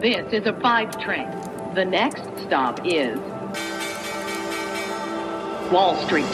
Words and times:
This 0.00 0.32
is 0.32 0.46
a 0.46 0.54
five 0.62 0.98
train. 0.98 1.28
The 1.74 1.84
next 1.84 2.22
stop 2.46 2.80
is 2.86 3.18
Wall 5.70 5.94
Street. 6.06 6.24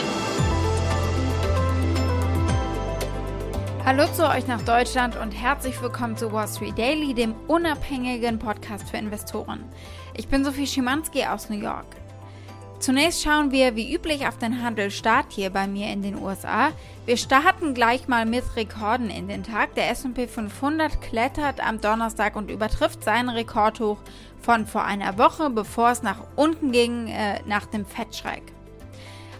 Hallo 3.84 4.06
zu 4.14 4.30
euch 4.30 4.46
nach 4.46 4.62
Deutschland 4.62 5.16
und 5.16 5.32
herzlich 5.32 5.82
willkommen 5.82 6.16
zu 6.16 6.30
Wall 6.30 6.46
Street 6.46 6.78
Daily, 6.78 7.12
dem 7.12 7.34
unabhängigen 7.48 8.38
Podcast 8.38 8.88
für 8.88 8.98
Investoren. 8.98 9.64
Ich 10.14 10.28
bin 10.28 10.44
Sophie 10.44 10.68
Schimanski 10.68 11.24
aus 11.24 11.50
New 11.50 11.58
York. 11.58 11.86
Zunächst 12.78 13.22
schauen 13.22 13.52
wir 13.52 13.74
wie 13.74 13.94
üblich 13.94 14.26
auf 14.28 14.36
den 14.36 14.62
Handelsstart 14.62 15.26
hier 15.30 15.50
bei 15.50 15.66
mir 15.66 15.90
in 15.90 16.02
den 16.02 16.20
USA. 16.20 16.72
Wir 17.06 17.16
starten 17.16 17.72
gleich 17.72 18.06
mal 18.06 18.26
mit 18.26 18.44
Rekorden 18.54 19.08
in 19.08 19.28
den 19.28 19.42
Tag. 19.42 19.74
Der 19.74 19.90
SP 19.90 20.28
500 20.28 21.00
klettert 21.00 21.66
am 21.66 21.80
Donnerstag 21.80 22.36
und 22.36 22.50
übertrifft 22.50 23.02
seinen 23.02 23.30
Rekordhoch 23.30 23.98
von 24.40 24.66
vor 24.66 24.84
einer 24.84 25.16
Woche, 25.16 25.48
bevor 25.48 25.90
es 25.90 26.02
nach 26.02 26.18
unten 26.36 26.70
ging 26.70 27.08
äh, 27.08 27.40
nach 27.46 27.66
dem 27.66 27.86
Fettschreck. 27.86 28.42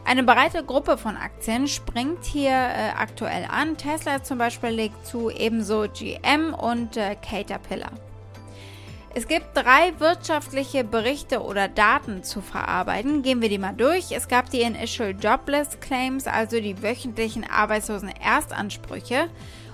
Eine 0.07 0.23
breite 0.23 0.65
Gruppe 0.65 0.97
von 0.97 1.17
Aktien 1.17 1.67
springt 1.67 2.25
hier 2.25 2.53
äh, 2.53 2.91
aktuell 2.97 3.47
an. 3.51 3.77
Tesla 3.77 4.23
zum 4.23 4.39
Beispiel 4.39 4.71
legt 4.71 5.05
zu, 5.05 5.31
ebenso 5.31 5.87
GM 5.93 6.55
und 6.55 6.97
äh, 6.97 7.17
Caterpillar. 7.17 7.91
Es 9.17 9.27
gibt 9.29 9.47
drei 9.55 9.99
wirtschaftliche 9.99 10.85
Berichte 10.85 11.43
oder 11.43 11.69
Daten 11.69 12.23
zu 12.23 12.43
verarbeiten. 12.43 13.23
Gehen 13.23 13.41
wir 13.41 13.49
die 13.49 13.57
mal 13.57 13.73
durch. 13.73 14.13
Es 14.13 14.29
gab 14.29 14.51
die 14.51 14.61
Initial 14.61 15.17
Jobless 15.19 15.81
Claims, 15.81 16.27
also 16.27 16.61
die 16.61 16.83
wöchentlichen 16.83 17.49
arbeitslosen 17.49 18.11
Erstansprüche. 18.11 19.31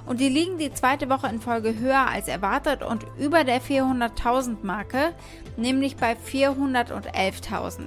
Und 0.07 0.21
die 0.21 0.29
liegen 0.29 0.59
die 0.59 0.73
zweite 0.73 1.11
Woche 1.11 1.27
in 1.27 1.41
Folge 1.41 1.77
höher 1.77 2.07
als 2.07 2.29
erwartet 2.29 2.85
und 2.85 3.05
über 3.19 3.43
der 3.43 3.61
400.000 3.61 4.59
Marke, 4.63 5.13
nämlich 5.57 5.97
bei 5.97 6.13
411.000. 6.13 7.87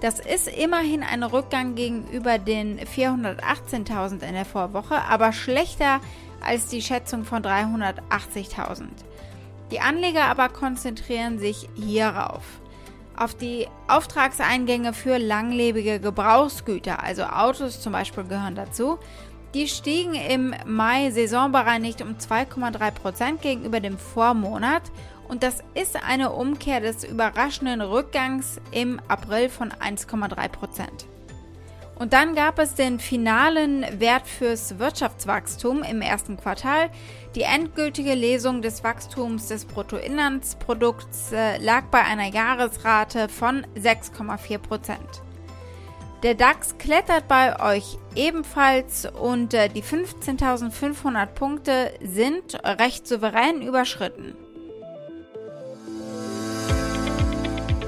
Das 0.00 0.20
ist 0.20 0.48
immerhin 0.48 1.02
ein 1.02 1.22
Rückgang 1.22 1.74
gegenüber 1.74 2.38
den 2.38 2.80
418.000 2.80 4.26
in 4.26 4.32
der 4.32 4.46
Vorwoche, 4.46 5.02
aber 5.02 5.34
schlechter 5.34 6.00
als 6.42 6.68
die 6.68 6.80
Schätzung 6.80 7.24
von 7.24 7.42
380.000. 7.42 8.84
Die 9.70 9.80
Anleger 9.80 10.24
aber 10.24 10.48
konzentrieren 10.48 11.38
sich 11.38 11.68
hierauf. 11.74 12.42
Auf 13.16 13.34
die 13.34 13.68
Auftragseingänge 13.86 14.92
für 14.92 15.18
langlebige 15.18 16.00
Gebrauchsgüter, 16.00 17.02
also 17.02 17.22
Autos 17.24 17.80
zum 17.80 17.92
Beispiel 17.92 18.24
gehören 18.24 18.56
dazu. 18.56 18.98
Die 19.54 19.68
stiegen 19.68 20.14
im 20.14 20.52
Mai 20.66 21.12
saisonbereinigt 21.12 22.02
um 22.02 22.16
2,3% 22.16 23.38
gegenüber 23.38 23.78
dem 23.78 23.98
Vormonat 23.98 24.82
und 25.28 25.44
das 25.44 25.60
ist 25.74 25.96
eine 26.04 26.32
Umkehr 26.32 26.80
des 26.80 27.04
überraschenden 27.04 27.80
Rückgangs 27.80 28.60
im 28.72 29.00
April 29.06 29.48
von 29.48 29.70
1,3%. 29.70 31.13
Und 31.96 32.12
dann 32.12 32.34
gab 32.34 32.58
es 32.58 32.74
den 32.74 32.98
finalen 32.98 33.86
Wert 34.00 34.26
fürs 34.26 34.78
Wirtschaftswachstum 34.78 35.82
im 35.82 36.00
ersten 36.00 36.36
Quartal. 36.36 36.90
Die 37.36 37.42
endgültige 37.42 38.14
Lesung 38.14 38.62
des 38.62 38.82
Wachstums 38.82 39.48
des 39.48 39.64
Bruttoinlandsprodukts 39.64 41.32
äh, 41.32 41.58
lag 41.58 41.84
bei 41.86 42.02
einer 42.02 42.26
Jahresrate 42.26 43.28
von 43.28 43.66
6,4 43.76 44.58
Prozent. 44.58 45.22
Der 46.24 46.34
DAX 46.34 46.78
klettert 46.78 47.28
bei 47.28 47.60
euch 47.60 47.98
ebenfalls 48.16 49.06
und 49.06 49.52
äh, 49.52 49.68
die 49.68 49.82
15.500 49.82 51.26
Punkte 51.26 51.92
sind 52.02 52.54
recht 52.64 53.06
souverän 53.06 53.60
überschritten. 53.60 54.34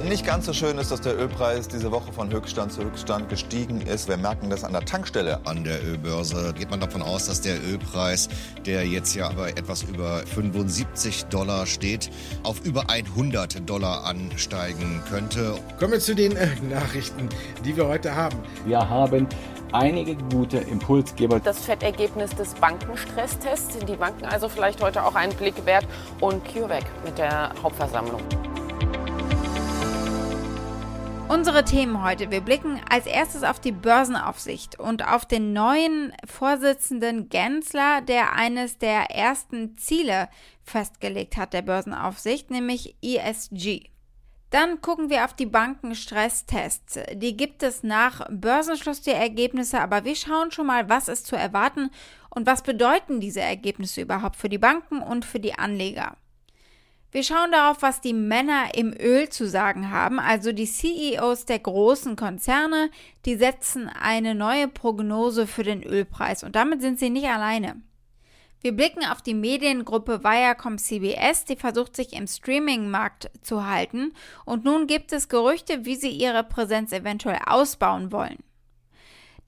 Nicht 0.08 0.24
ganz 0.24 0.46
so 0.46 0.52
schön 0.52 0.78
ist, 0.78 0.92
dass 0.92 1.00
der 1.00 1.18
Ölpreis 1.18 1.66
diese 1.66 1.90
Woche 1.90 2.12
von 2.12 2.32
Höchststand 2.32 2.70
zu 2.70 2.84
Höchststand 2.84 3.28
gestiegen 3.28 3.80
ist. 3.80 4.08
Wir 4.08 4.16
merken 4.16 4.48
das 4.50 4.62
an 4.62 4.72
der 4.72 4.84
Tankstelle. 4.84 5.41
An 5.44 5.64
der 5.64 5.84
Ölbörse 5.84 6.54
geht 6.56 6.70
man 6.70 6.78
davon 6.78 7.03
aus, 7.03 7.26
dass 7.26 7.41
der 7.41 7.56
Ölpreis, 7.60 8.28
der 8.64 8.86
jetzt 8.86 9.16
ja 9.16 9.28
aber 9.28 9.48
etwas 9.48 9.82
über 9.82 10.19
75 10.19 11.25
Dollar 11.25 11.66
steht, 11.66 12.08
auf 12.44 12.64
über 12.64 12.88
100 12.88 13.69
Dollar 13.69 14.04
ansteigen 14.04 15.03
könnte. 15.10 15.58
Kommen 15.81 15.94
wir 15.94 16.00
zu 16.00 16.14
den 16.14 16.36
äh, 16.36 16.50
Nachrichten, 16.70 17.28
die 17.64 17.76
wir 17.76 17.88
heute 17.88 18.14
haben. 18.14 18.38
Wir 18.64 18.88
haben 18.88 19.26
einige 19.72 20.14
gute 20.14 20.58
Impulsgeber. 20.58 21.41
Das 21.41 21.58
Fettergebnis 21.58 22.31
des 22.31 22.54
Bankenstresstests 22.54 23.72
sind 23.72 23.88
die 23.88 23.97
Banken 23.97 24.25
also 24.25 24.48
vielleicht 24.48 24.81
heute 24.81 25.04
auch 25.04 25.16
einen 25.16 25.34
Blick 25.34 25.66
wert 25.66 25.86
und 26.20 26.44
CureVac 26.44 26.84
mit 27.04 27.19
der 27.19 27.50
Hauptversammlung. 27.60 28.22
Unsere 31.28 31.64
Themen 31.64 32.04
heute. 32.04 32.31
Wir 32.31 32.41
blicken 32.41 32.81
als 32.88 33.04
erstes 33.04 33.42
auf 33.42 33.59
die 33.59 33.72
Börsenaufsicht 33.72 34.78
und 34.78 35.06
auf 35.06 35.26
den 35.26 35.53
neuen 35.53 36.12
Vorsitzenden 36.25 37.28
Gensler, 37.28 38.00
der 38.00 38.34
eines 38.34 38.78
der 38.78 39.10
ersten 39.10 39.76
Ziele 39.76 40.28
festgelegt 40.62 41.37
hat 41.37 41.53
der 41.53 41.62
Börsenaufsicht, 41.62 42.53
nämlich 42.53 42.94
ESG. 43.03 43.91
Dann 44.50 44.81
gucken 44.81 45.10
wir 45.10 45.25
auf 45.25 45.34
die 45.34 45.47
Bankenstresstests. 45.47 47.00
Die 47.14 47.37
gibt 47.37 47.64
es 47.64 47.82
nach 47.82 48.25
Börsenschluss 48.31 49.03
die 49.03 49.10
Ergebnisse, 49.10 49.81
aber 49.81 50.04
wir 50.04 50.14
schauen 50.14 50.53
schon 50.53 50.69
mal, 50.69 50.88
was 50.88 51.08
ist 51.08 51.26
zu 51.26 51.34
erwarten 51.34 51.91
und 52.31 52.47
was 52.47 52.62
bedeuten 52.62 53.19
diese 53.19 53.41
Ergebnisse 53.41 54.00
überhaupt 54.00 54.37
für 54.37 54.48
die 54.48 54.58
Banken 54.58 55.03
und 55.03 55.25
für 55.25 55.41
die 55.41 55.58
Anleger. 55.58 56.16
Wir 57.16 57.22
schauen 57.22 57.50
darauf, 57.50 57.81
was 57.81 58.03
die 58.03 58.12
Männer 58.12 58.75
im 58.75 58.93
Öl 58.93 59.31
zu 59.31 59.49
sagen 59.49 59.91
haben, 59.91 60.21
also 60.21 60.53
die 60.53 60.66
CEOs 60.66 61.47
der 61.47 61.60
großen 61.60 62.15
Konzerne, 62.15 62.91
die 63.25 63.37
setzen 63.37 63.88
eine 63.88 64.34
neue 64.34 64.69
Prognose 64.69 65.47
für 65.47 65.62
den 65.62 65.82
Ölpreis 65.82 66.44
und 66.44 66.55
damit 66.56 66.82
sind 66.82 66.99
sie 66.99 67.09
nicht 67.09 67.26
alleine. 67.26 67.81
Wir 68.60 68.72
blicken 68.72 69.03
auf 69.03 69.22
die 69.22 69.32
Mediengruppe 69.32 70.25
Viacom 70.25 70.76
CBS, 70.76 71.47
die 71.47 71.56
versucht 71.56 71.97
sich 71.97 72.12
im 72.12 72.26
Streaming-Markt 72.26 73.31
zu 73.41 73.66
halten 73.66 74.12
und 74.44 74.66
nun 74.66 74.87
gibt 74.87 75.10
es 75.15 75.31
Gerüchte, 75.31 75.87
wie 75.87 75.97
sie 75.97 76.10
ihre 76.10 76.44
Präsenz 76.44 76.93
eventuell 76.93 77.41
ausbauen 77.47 78.12
wollen. 78.12 78.44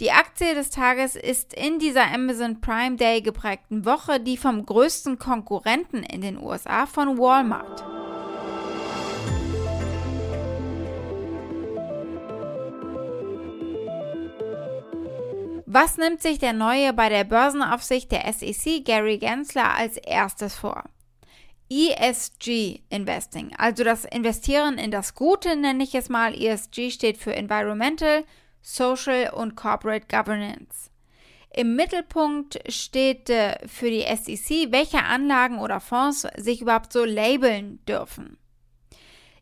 Die 0.00 0.12
Aktie 0.12 0.54
des 0.54 0.70
Tages 0.70 1.16
ist 1.16 1.52
in 1.54 1.80
dieser 1.80 2.06
Amazon 2.14 2.60
Prime 2.60 2.94
Day 2.94 3.20
geprägten 3.20 3.84
Woche 3.84 4.20
die 4.20 4.36
vom 4.36 4.64
größten 4.64 5.18
Konkurrenten 5.18 6.04
in 6.04 6.20
den 6.20 6.38
USA 6.38 6.86
von 6.86 7.18
Walmart. 7.18 7.82
Was 15.66 15.96
nimmt 15.96 16.22
sich 16.22 16.38
der 16.38 16.52
neue 16.52 16.92
bei 16.92 17.08
der 17.08 17.24
Börsenaufsicht 17.24 18.12
der 18.12 18.32
SEC 18.32 18.84
Gary 18.84 19.18
Gensler 19.18 19.74
als 19.74 19.96
erstes 19.96 20.54
vor? 20.54 20.84
ESG 21.68 22.82
Investing, 22.88 23.50
also 23.58 23.82
das 23.82 24.04
Investieren 24.04 24.78
in 24.78 24.92
das 24.92 25.16
Gute 25.16 25.56
nenne 25.56 25.82
ich 25.82 25.96
es 25.96 26.08
mal. 26.08 26.40
ESG 26.40 26.90
steht 26.90 27.18
für 27.18 27.34
Environmental, 27.34 28.22
Social 28.70 29.30
und 29.30 29.56
Corporate 29.56 30.06
Governance. 30.08 30.90
Im 31.54 31.74
Mittelpunkt 31.74 32.60
steht 32.70 33.30
äh, 33.30 33.56
für 33.66 33.88
die 33.88 34.02
SEC, 34.02 34.70
welche 34.70 35.02
Anlagen 35.02 35.58
oder 35.58 35.80
Fonds 35.80 36.26
sich 36.36 36.60
überhaupt 36.60 36.92
so 36.92 37.04
labeln 37.06 37.78
dürfen. 37.86 38.36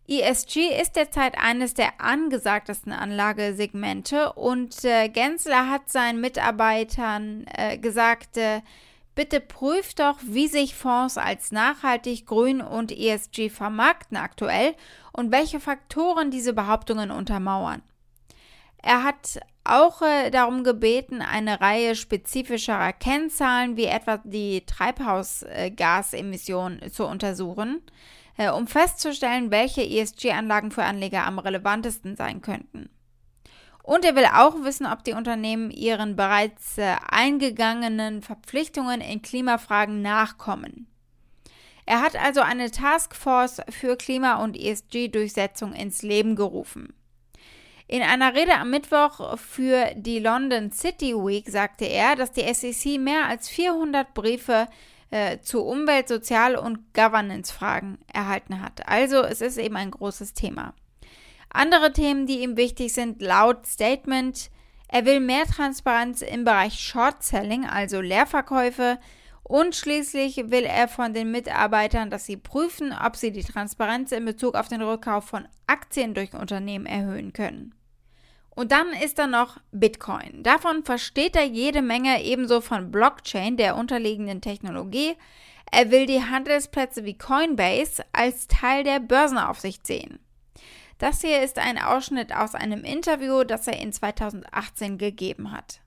ESG 0.06 0.80
ist 0.80 0.94
derzeit 0.94 1.36
eines 1.36 1.74
der 1.74 2.00
angesagtesten 2.00 2.92
Anlagesegmente 2.92 4.32
und 4.34 4.84
äh, 4.84 5.08
Gensler 5.08 5.68
hat 5.68 5.90
seinen 5.90 6.20
Mitarbeitern 6.20 7.46
äh, 7.52 7.78
gesagt, 7.78 8.36
äh, 8.36 8.60
bitte 9.16 9.40
prüft 9.40 9.98
doch, 9.98 10.20
wie 10.22 10.46
sich 10.46 10.76
Fonds 10.76 11.18
als 11.18 11.50
nachhaltig, 11.50 12.26
grün 12.26 12.60
und 12.60 12.92
ESG 12.92 13.50
vermarkten 13.50 14.16
aktuell 14.16 14.76
und 15.12 15.32
welche 15.32 15.58
Faktoren 15.58 16.30
diese 16.30 16.52
Behauptungen 16.52 17.10
untermauern. 17.10 17.82
Er 18.86 19.02
hat 19.02 19.40
auch 19.64 20.00
äh, 20.00 20.30
darum 20.30 20.62
gebeten, 20.62 21.20
eine 21.20 21.60
Reihe 21.60 21.96
spezifischerer 21.96 22.92
Kennzahlen 22.92 23.76
wie 23.76 23.86
etwa 23.86 24.18
die 24.18 24.64
Treibhausgasemissionen 24.64 26.92
zu 26.92 27.04
untersuchen, 27.04 27.82
äh, 28.36 28.48
um 28.48 28.68
festzustellen, 28.68 29.50
welche 29.50 29.82
ESG-Anlagen 29.82 30.70
für 30.70 30.84
Anleger 30.84 31.26
am 31.26 31.40
relevantesten 31.40 32.14
sein 32.14 32.42
könnten. 32.42 32.88
Und 33.82 34.04
er 34.04 34.14
will 34.14 34.28
auch 34.32 34.62
wissen, 34.62 34.86
ob 34.86 35.02
die 35.02 35.14
Unternehmen 35.14 35.72
ihren 35.72 36.14
bereits 36.14 36.78
äh, 36.78 36.94
eingegangenen 37.10 38.22
Verpflichtungen 38.22 39.00
in 39.00 39.20
Klimafragen 39.20 40.00
nachkommen. 40.00 40.86
Er 41.86 42.02
hat 42.02 42.14
also 42.14 42.40
eine 42.40 42.70
Taskforce 42.70 43.62
für 43.68 43.96
Klima- 43.96 44.44
und 44.44 44.56
ESG-Durchsetzung 44.56 45.72
ins 45.72 46.02
Leben 46.02 46.36
gerufen. 46.36 46.95
In 47.88 48.02
einer 48.02 48.34
Rede 48.34 48.54
am 48.56 48.70
Mittwoch 48.70 49.38
für 49.38 49.92
die 49.94 50.18
London 50.18 50.72
City 50.72 51.14
Week 51.14 51.48
sagte 51.48 51.84
er, 51.84 52.16
dass 52.16 52.32
die 52.32 52.52
SEC 52.52 52.98
mehr 52.98 53.26
als 53.26 53.48
400 53.48 54.12
Briefe 54.12 54.66
äh, 55.10 55.38
zu 55.38 55.62
Umwelt-, 55.62 56.08
Sozial- 56.08 56.56
und 56.56 56.92
Governance-Fragen 56.94 57.98
erhalten 58.12 58.60
hat. 58.60 58.88
Also 58.88 59.22
es 59.22 59.40
ist 59.40 59.56
eben 59.56 59.76
ein 59.76 59.92
großes 59.92 60.34
Thema. 60.34 60.74
Andere 61.48 61.92
Themen, 61.92 62.26
die 62.26 62.40
ihm 62.40 62.56
wichtig 62.56 62.92
sind, 62.92 63.22
laut 63.22 63.66
Statement, 63.66 64.50
er 64.88 65.04
will 65.04 65.20
mehr 65.20 65.44
Transparenz 65.44 66.22
im 66.22 66.44
Bereich 66.44 66.80
Short-Selling, 66.80 67.66
also 67.66 68.00
Leerverkäufe, 68.00 68.98
und 69.44 69.76
schließlich 69.76 70.50
will 70.50 70.64
er 70.64 70.88
von 70.88 71.14
den 71.14 71.30
Mitarbeitern, 71.30 72.10
dass 72.10 72.26
sie 72.26 72.36
prüfen, 72.36 72.92
ob 72.92 73.14
sie 73.14 73.30
die 73.30 73.44
Transparenz 73.44 74.10
in 74.10 74.24
Bezug 74.24 74.56
auf 74.56 74.66
den 74.66 74.82
Rückkauf 74.82 75.24
von 75.24 75.46
Aktien 75.68 76.14
durch 76.14 76.34
Unternehmen 76.34 76.84
erhöhen 76.84 77.32
können. 77.32 77.75
Und 78.56 78.72
dann 78.72 78.94
ist 78.94 79.18
da 79.18 79.26
noch 79.26 79.58
Bitcoin. 79.70 80.42
Davon 80.42 80.82
versteht 80.82 81.36
er 81.36 81.44
jede 81.44 81.82
Menge, 81.82 82.24
ebenso 82.24 82.62
von 82.62 82.90
Blockchain, 82.90 83.58
der 83.58 83.76
unterliegenden 83.76 84.40
Technologie. 84.40 85.14
Er 85.70 85.90
will 85.90 86.06
die 86.06 86.22
Handelsplätze 86.22 87.04
wie 87.04 87.18
Coinbase 87.18 88.02
als 88.14 88.48
Teil 88.48 88.82
der 88.82 88.98
Börsenaufsicht 88.98 89.86
sehen. 89.86 90.20
Das 90.98 91.20
hier 91.20 91.42
ist 91.42 91.58
ein 91.58 91.78
Ausschnitt 91.78 92.34
aus 92.34 92.54
einem 92.54 92.82
Interview, 92.82 93.44
das 93.44 93.66
er 93.66 93.78
in 93.78 93.92
2018 93.92 94.96
gegeben 94.96 95.52
hat. 95.52 95.80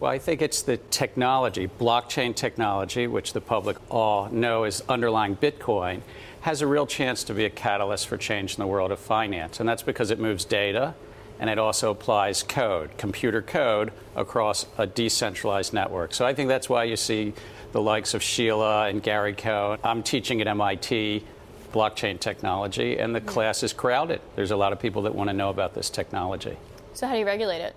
Well, 0.00 0.12
I 0.12 0.18
think 0.18 0.42
it's 0.42 0.60
the 0.60 0.78
technology, 0.90 1.68
blockchain 1.78 2.34
technology, 2.34 3.06
which 3.06 3.32
the 3.32 3.40
public 3.40 3.76
all 3.88 4.28
know 4.30 4.64
is 4.64 4.82
underlying 4.88 5.36
Bitcoin, 5.36 6.00
has 6.42 6.60
a 6.60 6.66
real 6.66 6.86
chance 6.86 7.24
to 7.24 7.32
be 7.32 7.46
a 7.46 7.50
catalyst 7.50 8.08
for 8.08 8.18
change 8.18 8.58
in 8.58 8.62
the 8.64 8.66
world 8.66 8.90
of 8.90 8.98
finance. 8.98 9.60
And 9.60 9.68
that's 9.68 9.84
because 9.84 10.10
it 10.10 10.18
moves 10.18 10.44
data 10.44 10.94
and 11.38 11.50
it 11.50 11.58
also 11.58 11.90
applies 11.90 12.42
code, 12.42 12.96
computer 12.98 13.42
code, 13.42 13.92
across 14.14 14.66
a 14.78 14.86
decentralized 14.86 15.72
network. 15.72 16.14
So 16.14 16.26
I 16.26 16.34
think 16.34 16.48
that's 16.48 16.68
why 16.68 16.84
you 16.84 16.96
see 16.96 17.34
the 17.72 17.80
likes 17.80 18.14
of 18.14 18.22
Sheila 18.22 18.88
and 18.88 19.02
Gary 19.02 19.34
Cohn. 19.34 19.78
I'm 19.84 20.02
teaching 20.02 20.40
at 20.40 20.46
MIT 20.46 21.24
blockchain 21.72 22.18
technology, 22.18 22.98
and 22.98 23.14
the 23.14 23.20
class 23.20 23.62
is 23.62 23.72
crowded. 23.72 24.20
There's 24.34 24.50
a 24.50 24.56
lot 24.56 24.72
of 24.72 24.80
people 24.80 25.02
that 25.02 25.14
want 25.14 25.28
to 25.28 25.34
know 25.34 25.50
about 25.50 25.74
this 25.74 25.90
technology. 25.90 26.56
So, 26.94 27.06
how 27.06 27.12
do 27.12 27.18
you 27.18 27.26
regulate 27.26 27.60
it? 27.60 27.76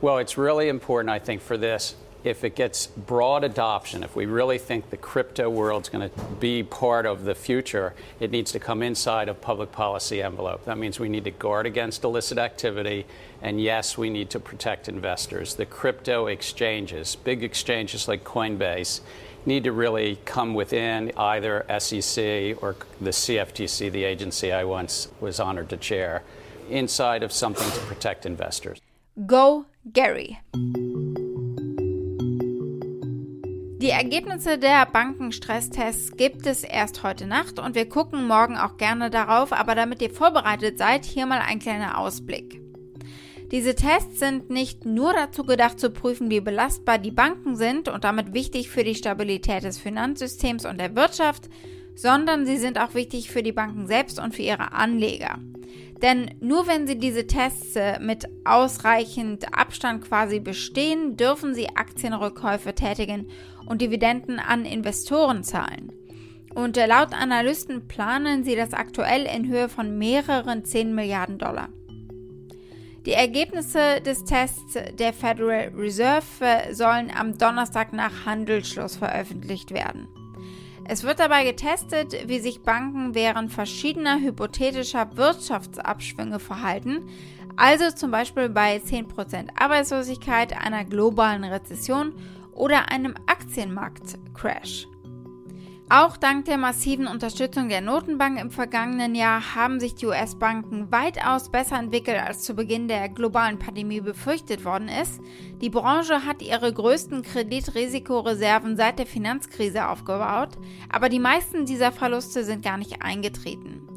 Well, 0.00 0.18
it's 0.18 0.36
really 0.36 0.68
important, 0.68 1.10
I 1.10 1.18
think, 1.18 1.40
for 1.40 1.56
this 1.56 1.94
if 2.24 2.42
it 2.42 2.56
gets 2.56 2.86
broad 2.86 3.44
adoption, 3.44 4.02
if 4.02 4.16
we 4.16 4.26
really 4.26 4.58
think 4.58 4.90
the 4.90 4.96
crypto 4.96 5.48
world's 5.48 5.88
going 5.88 6.08
to 6.08 6.24
be 6.40 6.62
part 6.62 7.06
of 7.06 7.24
the 7.24 7.34
future, 7.34 7.94
it 8.18 8.30
needs 8.30 8.50
to 8.52 8.58
come 8.58 8.82
inside 8.82 9.28
a 9.28 9.34
public 9.34 9.70
policy 9.70 10.22
envelope. 10.22 10.64
That 10.64 10.78
means 10.78 10.98
we 10.98 11.08
need 11.08 11.24
to 11.24 11.30
guard 11.30 11.66
against 11.66 12.02
illicit 12.04 12.38
activity, 12.38 13.06
and 13.40 13.60
yes, 13.60 13.96
we 13.96 14.10
need 14.10 14.30
to 14.30 14.40
protect 14.40 14.88
investors. 14.88 15.54
The 15.54 15.66
crypto 15.66 16.26
exchanges, 16.26 17.16
big 17.16 17.44
exchanges 17.44 18.08
like 18.08 18.24
Coinbase, 18.24 19.00
need 19.46 19.64
to 19.64 19.72
really 19.72 20.18
come 20.24 20.54
within 20.54 21.12
either 21.16 21.64
SEC 21.78 22.60
or 22.62 22.76
the 23.00 23.10
CFTC, 23.10 23.90
the 23.92 24.04
agency 24.04 24.52
I 24.52 24.64
once 24.64 25.08
was 25.20 25.38
honored 25.38 25.68
to 25.70 25.76
chair, 25.76 26.22
inside 26.68 27.22
of 27.22 27.32
something 27.32 27.70
to 27.70 27.80
protect 27.86 28.26
investors. 28.26 28.80
Go 29.26 29.66
Gary. 29.92 30.40
Die 33.88 33.94
Ergebnisse 33.94 34.58
der 34.58 34.84
Bankenstresstests 34.84 36.14
gibt 36.18 36.46
es 36.46 36.62
erst 36.62 37.04
heute 37.04 37.26
Nacht 37.26 37.58
und 37.58 37.74
wir 37.74 37.88
gucken 37.88 38.26
morgen 38.26 38.58
auch 38.58 38.76
gerne 38.76 39.08
darauf, 39.08 39.50
aber 39.50 39.74
damit 39.74 40.02
ihr 40.02 40.10
vorbereitet 40.10 40.76
seid, 40.76 41.06
hier 41.06 41.24
mal 41.24 41.40
ein 41.40 41.58
kleiner 41.58 41.96
Ausblick. 41.96 42.60
Diese 43.50 43.74
Tests 43.74 44.18
sind 44.18 44.50
nicht 44.50 44.84
nur 44.84 45.14
dazu 45.14 45.42
gedacht 45.42 45.80
zu 45.80 45.88
prüfen, 45.88 46.28
wie 46.28 46.42
belastbar 46.42 46.98
die 46.98 47.12
Banken 47.12 47.56
sind 47.56 47.88
und 47.88 48.04
damit 48.04 48.34
wichtig 48.34 48.68
für 48.68 48.84
die 48.84 48.94
Stabilität 48.94 49.62
des 49.62 49.78
Finanzsystems 49.78 50.66
und 50.66 50.78
der 50.78 50.94
Wirtschaft, 50.94 51.48
sondern 51.94 52.44
sie 52.44 52.58
sind 52.58 52.78
auch 52.78 52.92
wichtig 52.92 53.30
für 53.30 53.42
die 53.42 53.52
Banken 53.52 53.86
selbst 53.86 54.20
und 54.20 54.34
für 54.34 54.42
ihre 54.42 54.72
Anleger. 54.72 55.38
Denn 56.02 56.30
nur 56.40 56.66
wenn 56.66 56.86
sie 56.86 56.96
diese 56.96 57.26
Tests 57.26 57.74
äh, 57.74 57.98
mit 57.98 58.26
ausreichend 58.44 59.52
Abstand 59.52 60.04
quasi 60.04 60.38
bestehen, 60.38 61.16
dürfen 61.16 61.54
sie 61.54 61.68
Aktienrückkäufe 61.74 62.74
tätigen 62.74 63.28
und 63.68 63.82
Dividenden 63.82 64.38
an 64.38 64.64
Investoren 64.64 65.44
zahlen. 65.44 65.92
Und 66.54 66.76
äh, 66.76 66.86
laut 66.86 67.12
Analysten 67.12 67.86
planen 67.86 68.44
sie 68.44 68.56
das 68.56 68.72
aktuell 68.72 69.26
in 69.26 69.46
Höhe 69.48 69.68
von 69.68 69.98
mehreren 69.98 70.64
10 70.64 70.94
Milliarden 70.94 71.38
Dollar. 71.38 71.68
Die 73.06 73.12
Ergebnisse 73.12 74.00
des 74.04 74.24
Tests 74.24 74.76
der 74.98 75.12
Federal 75.12 75.72
Reserve 75.76 76.24
äh, 76.40 76.74
sollen 76.74 77.10
am 77.10 77.38
Donnerstag 77.38 77.92
nach 77.92 78.26
Handelsschluss 78.26 78.96
veröffentlicht 78.96 79.72
werden. 79.72 80.08
Es 80.90 81.04
wird 81.04 81.20
dabei 81.20 81.44
getestet, 81.44 82.16
wie 82.26 82.38
sich 82.40 82.62
Banken 82.62 83.14
während 83.14 83.52
verschiedener 83.52 84.20
hypothetischer 84.20 85.16
Wirtschaftsabschwünge 85.16 86.38
verhalten, 86.38 87.02
also 87.56 87.90
zum 87.90 88.10
Beispiel 88.10 88.48
bei 88.48 88.76
10% 88.76 89.48
Arbeitslosigkeit, 89.58 90.56
einer 90.58 90.84
globalen 90.84 91.44
Rezession 91.44 92.14
oder 92.58 92.90
einem 92.90 93.14
Aktienmarktcrash. 93.26 94.88
Auch 95.90 96.18
dank 96.18 96.44
der 96.44 96.58
massiven 96.58 97.06
Unterstützung 97.06 97.70
der 97.70 97.80
Notenbank 97.80 98.38
im 98.38 98.50
vergangenen 98.50 99.14
Jahr 99.14 99.54
haben 99.54 99.80
sich 99.80 99.94
die 99.94 100.04
US-Banken 100.04 100.92
weitaus 100.92 101.50
besser 101.50 101.78
entwickelt, 101.78 102.18
als 102.18 102.42
zu 102.42 102.52
Beginn 102.52 102.88
der 102.88 103.08
globalen 103.08 103.58
Pandemie 103.58 104.02
befürchtet 104.02 104.66
worden 104.66 104.88
ist. 104.88 105.18
Die 105.62 105.70
Branche 105.70 106.26
hat 106.26 106.42
ihre 106.42 106.70
größten 106.70 107.22
Kreditrisikoreserven 107.22 108.76
seit 108.76 108.98
der 108.98 109.06
Finanzkrise 109.06 109.88
aufgebaut, 109.88 110.58
aber 110.90 111.08
die 111.08 111.20
meisten 111.20 111.64
dieser 111.64 111.90
Verluste 111.90 112.44
sind 112.44 112.62
gar 112.62 112.76
nicht 112.76 113.00
eingetreten. 113.00 113.87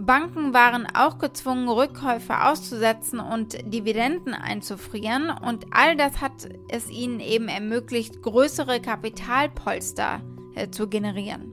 Banken 0.00 0.54
waren 0.54 0.86
auch 0.94 1.18
gezwungen, 1.18 1.68
Rückkäufe 1.68 2.44
auszusetzen 2.44 3.20
und 3.20 3.58
Dividenden 3.72 4.32
einzufrieren 4.32 5.30
und 5.30 5.66
all 5.72 5.94
das 5.94 6.22
hat 6.22 6.48
es 6.68 6.88
ihnen 6.90 7.20
eben 7.20 7.48
ermöglicht, 7.48 8.22
größere 8.22 8.80
Kapitalpolster 8.80 10.22
äh, 10.54 10.70
zu 10.70 10.88
generieren. 10.88 11.52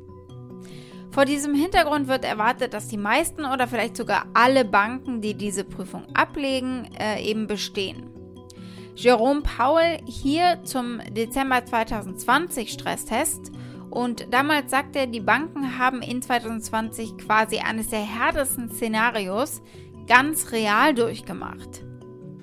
Vor 1.11 1.25
diesem 1.25 1.55
Hintergrund 1.55 2.07
wird 2.07 2.23
erwartet, 2.23 2.73
dass 2.73 2.87
die 2.87 2.97
meisten 2.97 3.43
oder 3.43 3.67
vielleicht 3.67 3.97
sogar 3.97 4.27
alle 4.33 4.63
Banken, 4.63 5.21
die 5.21 5.33
diese 5.33 5.63
Prüfung 5.63 6.05
ablegen, 6.15 6.89
äh, 6.99 7.21
eben 7.21 7.47
bestehen. 7.47 8.09
Jerome 8.95 9.41
Powell 9.41 9.99
hier 10.05 10.59
zum 10.63 11.01
Dezember 11.11 11.65
2020 11.65 12.71
Stresstest 12.71 13.51
und 13.89 14.31
damals 14.31 14.71
sagte 14.71 14.99
er, 14.99 15.07
die 15.07 15.19
Banken 15.19 15.77
haben 15.77 16.01
in 16.01 16.21
2020 16.21 17.17
quasi 17.17 17.59
eines 17.59 17.89
der 17.89 18.01
härtesten 18.01 18.69
Szenarios 18.69 19.61
ganz 20.07 20.51
real 20.51 20.93
durchgemacht. 20.93 21.83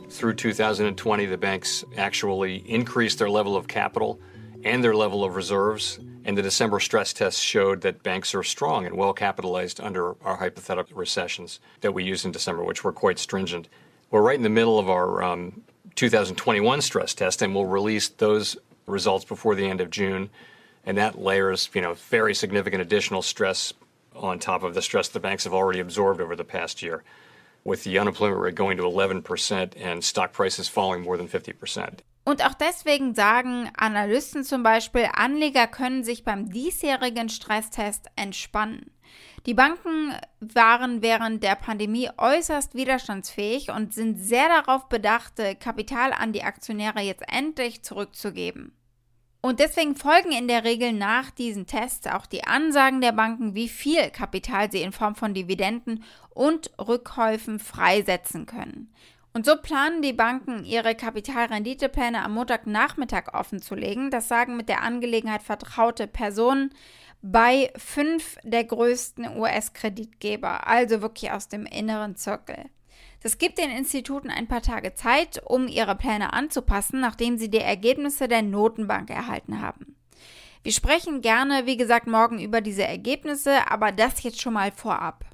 Through 0.09 0.37
2020 0.37 1.27
the 1.27 1.37
banks 1.37 1.85
actually 1.97 2.63
increased 2.67 3.19
their 3.19 3.31
level 3.31 3.57
of 3.57 3.67
capital 3.67 4.19
and 4.65 4.83
their 4.83 4.95
level 4.95 5.25
of 5.25 5.37
reserves 5.37 6.01
And 6.25 6.39
the 6.39 6.43
December 6.43 6.81
stress 6.81 7.13
tests 7.13 7.41
showed 7.41 7.83
that 7.83 8.03
banks 8.03 8.35
are 8.35 8.43
strong 8.43 8.87
and 8.87 8.97
well 8.97 9.13
capitalized 9.13 9.79
under 9.81 10.15
our 10.25 10.37
hypothetical 10.37 10.97
recessions 10.97 11.61
that 11.83 11.93
we 11.93 12.03
used 12.03 12.25
in 12.25 12.33
December, 12.33 12.65
which 12.65 12.83
were 12.83 12.93
quite 12.93 13.19
stringent. 13.19 13.69
We're 14.11 14.23
right 14.23 14.37
in 14.37 14.43
the 14.43 14.49
middle 14.49 14.79
of 14.79 14.89
our 14.89 15.23
um, 15.23 15.63
2021 15.97 16.81
stress 16.81 17.15
test, 17.15 17.43
and 17.43 17.55
we'll 17.55 17.67
release 17.67 18.09
those 18.09 18.57
results 18.87 19.27
before 19.27 19.55
the 19.55 19.69
end 19.69 19.83
of 19.83 19.91
June. 19.91 20.31
And 20.87 20.99
that 20.99 21.19
layers, 21.19 21.71
you 21.75 21.81
know, 21.81 21.95
very 21.95 22.35
significant 22.35 22.83
additional 22.83 23.23
stress 23.23 23.73
on 24.15 24.39
top 24.39 24.63
of 24.63 24.75
the 24.75 24.83
stress 24.83 25.09
the 25.09 25.21
banks 25.21 25.45
have 25.45 25.55
already 25.55 25.81
absorbed 25.81 26.21
over 26.21 26.37
the 26.37 26.45
past 26.45 26.83
year, 26.83 27.03
with 27.65 27.85
the 27.85 27.99
unemployment 27.99 28.41
rate 28.41 28.55
going 28.55 28.77
to 28.77 28.85
11% 28.85 29.73
and 29.81 30.05
stock 30.05 30.33
prices 30.33 30.69
falling 30.69 31.03
more 31.03 31.17
than 31.17 31.29
50%. 31.29 32.01
Und 32.27 32.43
auch 32.43 32.55
deswegen 32.55 33.15
sagen 33.15 33.71
Analysten 33.77 34.45
zum 34.45 34.63
Beispiel, 34.63 35.09
Anleger 35.13 35.67
können 35.67 36.05
sich 36.05 36.25
beim 36.25 36.51
diesjährigen 36.51 37.29
Stresstest 37.29 38.07
entspannen. 38.17 38.91
Die 39.45 39.53
Banken 39.53 40.15
waren 40.41 41.03
während 41.03 41.43
der 41.43 41.55
Pandemie 41.55 42.09
äußerst 42.17 42.75
widerstandsfähig 42.75 43.71
und 43.71 43.93
sind 43.93 44.19
sehr 44.19 44.49
darauf 44.49 44.89
bedacht, 44.89 45.35
Kapital 45.61 46.15
an 46.15 46.33
die 46.33 46.45
Aktionäre 46.45 47.01
jetzt 47.01 47.25
endlich 47.29 47.83
zurückzugeben. 47.83 48.75
Und 49.45 49.61
deswegen 49.61 49.95
folgen 49.95 50.33
in 50.33 50.49
der 50.49 50.65
Regel 50.65 50.95
nach 50.95 51.31
diesen 51.31 51.67
Tests 51.67 52.07
auch 52.07 52.25
die 52.25 52.45
Ansagen 52.45 53.03
der 53.03 53.13
Banken, 53.13 53.55
wie 53.55 53.69
viel 53.69 54.09
Kapital 54.09 54.73
sie 54.73 54.81
in 54.81 54.91
Form 54.91 55.17
von 55.17 55.35
Dividenden 55.35 56.03
und 56.31 56.71
Rückkäufen 56.79 57.59
freisetzen 57.59 58.47
können. 58.47 58.91
Und 59.35 59.45
so 59.45 59.57
planen 59.57 60.01
die 60.01 60.15
Banken, 60.15 60.65
ihre 60.65 60.95
Kapitalrenditepläne 60.95 62.23
am 62.23 62.33
Montagnachmittag 62.33 63.35
offenzulegen. 63.35 64.11
Das 64.11 64.29
sagen 64.29 64.57
mit 64.57 64.71
der 64.71 64.81
Angelegenheit 64.81 65.43
vertraute 65.43 66.07
Personen 66.07 66.71
bei 67.21 67.71
fünf 67.77 68.39
der 68.45 68.65
größten 68.65 69.37
US-Kreditgeber, 69.37 70.67
also 70.67 71.03
wirklich 71.03 71.33
aus 71.33 71.49
dem 71.49 71.67
inneren 71.67 72.17
Zirkel. 72.17 72.71
Das 73.25 73.39
gibt 73.39 73.57
den 73.57 73.71
Instituten 73.71 74.29
ein 74.29 74.49
paar 74.49 74.61
Tage 74.61 74.93
Zeit, 74.93 75.41
um 75.47 75.67
ihre 75.67 75.97
Pläne 75.97 76.35
anzupassen, 76.35 77.01
nachdem 77.01 77.39
sie 77.39 77.49
die 77.49 77.57
Ergebnisse 77.57 78.29
der 78.29 78.43
Notenbank 78.43 79.09
erhalten 79.09 79.63
haben. 79.63 79.97
Wir 80.63 80.73
sprechen 80.73 81.23
gerne, 81.23 81.65
wie 81.65 81.79
gesagt, 81.79 82.07
morgen 82.07 82.39
über 82.39 82.61
diese 82.61 82.85
Ergebnisse, 82.85 83.71
aber 83.71 83.93
das 83.93 84.23
jetzt 84.23 84.43
schon 84.43 84.53
mal 84.53 84.73
vorab. 84.73 85.25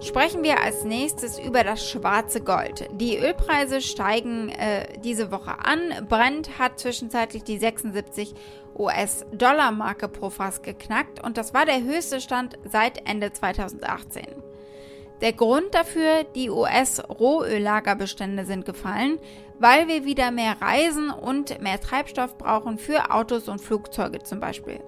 Sprechen 0.00 0.42
wir 0.42 0.62
als 0.62 0.84
nächstes 0.84 1.38
über 1.38 1.64
das 1.64 1.88
schwarze 1.88 2.42
Gold. 2.42 2.88
Die 2.92 3.16
Ölpreise 3.16 3.80
steigen 3.80 4.50
äh, 4.50 4.98
diese 5.00 5.30
Woche 5.30 5.58
an. 5.64 6.06
Brent 6.08 6.58
hat 6.58 6.78
zwischenzeitlich 6.78 7.44
die 7.44 7.58
76 7.58 8.34
US-Dollar-Marke 8.78 10.08
pro 10.08 10.28
Fass 10.28 10.60
geknackt 10.60 11.24
und 11.24 11.38
das 11.38 11.54
war 11.54 11.64
der 11.64 11.82
höchste 11.82 12.20
Stand 12.20 12.58
seit 12.70 13.08
Ende 13.08 13.32
2018. 13.32 14.26
Der 15.22 15.32
Grund 15.32 15.74
dafür, 15.74 16.24
die 16.34 16.50
US-Rohöllagerbestände 16.50 18.44
sind 18.44 18.66
gefallen, 18.66 19.18
weil 19.58 19.88
wir 19.88 20.04
wieder 20.04 20.30
mehr 20.30 20.60
Reisen 20.60 21.08
und 21.08 21.62
mehr 21.62 21.80
Treibstoff 21.80 22.36
brauchen 22.36 22.76
für 22.76 23.10
Autos 23.10 23.48
und 23.48 23.62
Flugzeuge 23.62 24.22
zum 24.22 24.40
Beispiel. 24.40 24.80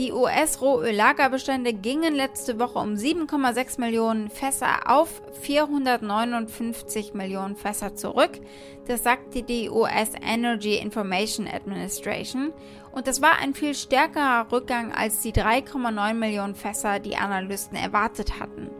Die 0.00 0.12
US-Rohöllagerbestände 0.14 1.74
gingen 1.74 2.14
letzte 2.14 2.58
Woche 2.58 2.78
um 2.78 2.94
7,6 2.94 3.78
Millionen 3.78 4.30
Fässer 4.30 4.78
auf 4.86 5.20
459 5.42 7.12
Millionen 7.12 7.54
Fässer 7.54 7.94
zurück. 7.94 8.40
Das 8.86 9.02
sagte 9.02 9.42
die 9.42 9.68
US 9.68 10.12
Energy 10.26 10.76
Information 10.76 11.46
Administration. 11.46 12.54
Und 12.92 13.08
das 13.08 13.20
war 13.20 13.40
ein 13.42 13.52
viel 13.52 13.74
stärkerer 13.74 14.50
Rückgang 14.50 14.90
als 14.90 15.20
die 15.20 15.34
3,9 15.34 16.14
Millionen 16.14 16.54
Fässer, 16.54 16.98
die 16.98 17.16
Analysten 17.16 17.76
erwartet 17.76 18.40
hatten. 18.40 18.70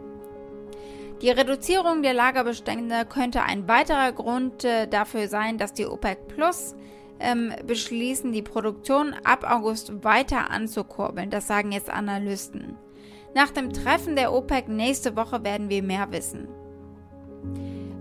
Die 1.21 1.29
Reduzierung 1.29 2.01
der 2.01 2.15
Lagerbestände 2.15 3.05
könnte 3.05 3.43
ein 3.43 3.67
weiterer 3.67 4.11
Grund 4.11 4.63
äh, 4.63 4.87
dafür 4.87 5.27
sein, 5.27 5.59
dass 5.59 5.71
die 5.71 5.85
OPEC 5.85 6.29
Plus 6.29 6.73
ähm, 7.21 7.53
beschließen, 7.65 8.31
die 8.31 8.41
Produktion 8.41 9.15
ab 9.23 9.45
August 9.49 10.03
weiter 10.03 10.49
anzukurbeln. 10.51 11.29
Das 11.29 11.47
sagen 11.47 11.71
jetzt 11.71 11.89
Analysten. 11.89 12.75
Nach 13.33 13.49
dem 13.49 13.71
Treffen 13.71 14.15
der 14.15 14.33
OPEC 14.33 14.67
nächste 14.67 15.15
Woche 15.15 15.43
werden 15.43 15.69
wir 15.69 15.83
mehr 15.83 16.11
wissen. 16.11 16.47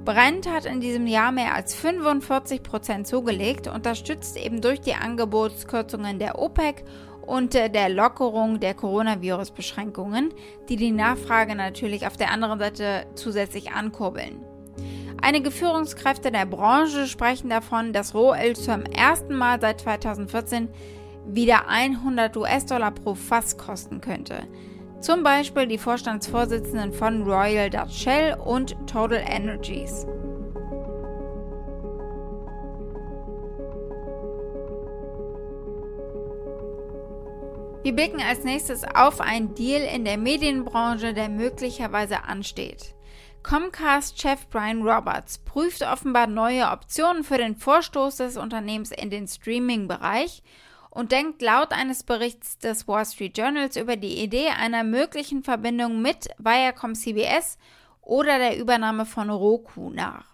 Brent 0.05 0.50
hat 0.50 0.65
in 0.65 0.81
diesem 0.81 1.07
Jahr 1.07 1.31
mehr 1.31 1.55
als 1.55 1.75
45 1.75 2.62
Prozent 2.62 3.07
zugelegt, 3.07 3.69
unterstützt 3.69 4.37
eben 4.37 4.61
durch 4.61 4.81
die 4.81 4.95
Angebotskürzungen 4.95 6.19
der 6.19 6.39
OPEC 6.39 6.85
und 7.27 7.55
äh, 7.55 7.71
der 7.71 7.89
Lockerung 7.89 8.59
der 8.59 8.75
Coronavirus-Beschränkungen, 8.75 10.35
die 10.69 10.77
die 10.77 10.91
Nachfrage 10.91 11.55
natürlich 11.55 12.07
auf 12.07 12.17
der 12.17 12.33
anderen 12.33 12.59
Seite 12.59 13.07
zusätzlich 13.15 13.71
ankurbeln. 13.71 14.45
Einige 15.23 15.50
Führungskräfte 15.50 16.33
der 16.33 16.47
Branche 16.47 17.07
sprechen 17.07 17.50
davon, 17.50 17.93
dass 17.93 18.15
Rohöl 18.15 18.57
zum 18.57 18.85
ersten 18.85 19.35
Mal 19.35 19.61
seit 19.61 19.81
2014 19.81 20.69
wieder 21.27 21.69
100 21.69 22.37
US-Dollar 22.37 22.91
pro 22.91 23.15
Fass 23.15 23.59
kosten 23.59 24.00
könnte. 24.00 24.47
Zum 25.00 25.23
Beispiel 25.23 25.67
die 25.67 25.79
Vorstandsvorsitzenden 25.79 26.93
von 26.93 27.23
Royal 27.23 27.69
Dutch 27.69 28.03
Shell 28.03 28.37
und 28.43 28.77
Total 28.87 29.23
Energies. 29.27 30.07
Wir 37.83 37.95
blicken 37.95 38.21
als 38.21 38.45
nächstes 38.45 38.85
auf 38.95 39.21
einen 39.21 39.55
Deal 39.55 39.83
in 39.83 40.05
der 40.05 40.19
Medienbranche, 40.19 41.15
der 41.15 41.29
möglicherweise 41.29 42.25
ansteht. 42.25 42.95
Comcast-Chef 43.42 44.47
Brian 44.49 44.82
Roberts 44.82 45.38
prüft 45.38 45.82
offenbar 45.82 46.26
neue 46.26 46.70
Optionen 46.70 47.25
für 47.25 47.38
den 47.38 47.56
Vorstoß 47.56 48.16
des 48.16 48.37
Unternehmens 48.37 48.90
in 48.92 49.11
den 49.11 49.26
Streaming-Bereich 49.26 50.42
und 50.90 51.12
denkt 51.12 51.40
laut 51.40 51.73
eines 51.73 52.02
Berichts 52.02 52.59
des 52.59 52.87
Wall 52.87 53.06
Street 53.06 53.38
Journals 53.38 53.76
über 53.76 53.97
die 53.97 54.23
Idee 54.23 54.49
einer 54.49 54.85
möglichen 54.85 55.42
Verbindung 55.42 56.02
mit 56.02 56.28
Viacom 56.38 56.94
CBS 56.94 57.59
oder 58.02 58.38
der 58.38 58.59
Übernahme 58.59 59.06
von 59.06 59.30
Roku 59.30 59.90
nach. 59.90 60.26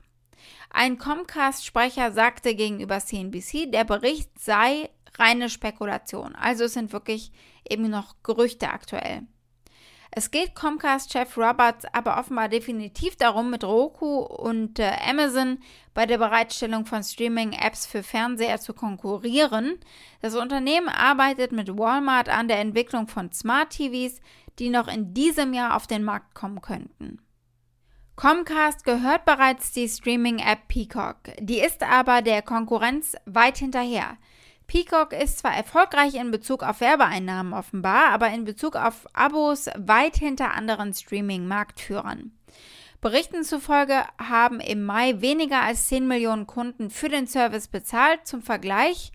Ein 0.70 0.98
Comcast-Sprecher 0.98 2.12
sagte 2.12 2.54
gegenüber 2.54 2.98
CNBC, 2.98 3.70
der 3.70 3.84
Bericht 3.84 4.30
sei 4.38 4.90
reine 5.14 5.48
Spekulation, 5.48 6.34
also 6.34 6.64
es 6.64 6.74
sind 6.74 6.92
wirklich 6.92 7.32
eben 7.68 7.88
noch 7.88 8.16
Gerüchte 8.22 8.68
aktuell. 8.68 9.22
Es 10.18 10.30
geht 10.30 10.54
Comcast-Chef 10.54 11.36
Roberts 11.36 11.84
aber 11.92 12.18
offenbar 12.18 12.48
definitiv 12.48 13.16
darum, 13.16 13.50
mit 13.50 13.62
Roku 13.62 14.20
und 14.20 14.78
äh, 14.78 14.92
Amazon 15.06 15.58
bei 15.92 16.06
der 16.06 16.16
Bereitstellung 16.16 16.86
von 16.86 17.04
Streaming-Apps 17.04 17.84
für 17.84 18.02
Fernseher 18.02 18.58
zu 18.58 18.72
konkurrieren. 18.72 19.78
Das 20.22 20.34
Unternehmen 20.34 20.88
arbeitet 20.88 21.52
mit 21.52 21.76
Walmart 21.76 22.30
an 22.30 22.48
der 22.48 22.60
Entwicklung 22.60 23.08
von 23.08 23.30
Smart 23.30 23.68
TVs, 23.68 24.22
die 24.58 24.70
noch 24.70 24.88
in 24.88 25.12
diesem 25.12 25.52
Jahr 25.52 25.76
auf 25.76 25.86
den 25.86 26.02
Markt 26.02 26.34
kommen 26.34 26.62
könnten. 26.62 27.20
Comcast 28.16 28.84
gehört 28.84 29.26
bereits 29.26 29.72
die 29.72 29.86
Streaming-App 29.86 30.66
Peacock, 30.68 31.18
die 31.40 31.60
ist 31.60 31.82
aber 31.82 32.22
der 32.22 32.40
Konkurrenz 32.40 33.16
weit 33.26 33.58
hinterher. 33.58 34.16
Peacock 34.66 35.12
ist 35.12 35.38
zwar 35.38 35.54
erfolgreich 35.54 36.14
in 36.14 36.30
Bezug 36.30 36.62
auf 36.62 36.80
Werbeeinnahmen 36.80 37.52
offenbar, 37.52 38.10
aber 38.10 38.30
in 38.30 38.44
Bezug 38.44 38.76
auf 38.76 39.06
Abos 39.12 39.66
weit 39.76 40.16
hinter 40.16 40.54
anderen 40.54 40.92
Streaming-Marktführern. 40.92 42.32
Berichten 43.00 43.44
zufolge 43.44 44.02
haben 44.18 44.58
im 44.58 44.82
Mai 44.82 45.20
weniger 45.20 45.62
als 45.62 45.88
10 45.88 46.08
Millionen 46.08 46.46
Kunden 46.46 46.90
für 46.90 47.08
den 47.08 47.26
Service 47.28 47.68
bezahlt. 47.68 48.26
Zum 48.26 48.42
Vergleich, 48.42 49.12